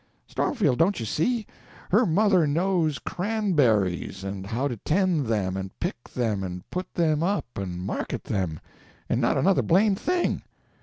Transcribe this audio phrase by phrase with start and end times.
[0.25, 1.45] "Stormfield, don't you see?
[1.91, 7.21] Her mother knows cranberries, and how to tend them, and pick them, and put them
[7.21, 8.59] up, and market them;
[9.09, 10.41] and not another blamed thing!